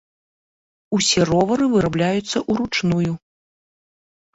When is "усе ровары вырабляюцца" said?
0.99-2.37